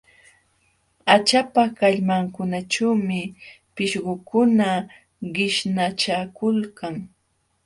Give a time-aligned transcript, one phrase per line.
[1.09, 3.21] Haćhapa kallmankunaćhuumi
[3.75, 4.69] pishqukuna
[5.33, 6.95] qishnachakulkan.